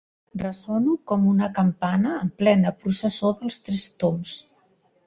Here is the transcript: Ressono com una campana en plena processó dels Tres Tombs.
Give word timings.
Ressono 0.43 0.95
com 1.11 1.27
una 1.33 1.51
campana 1.59 2.17
en 2.23 2.33
plena 2.41 2.75
processó 2.81 3.35
dels 3.43 3.65
Tres 3.69 3.89
Tombs. 4.05 4.35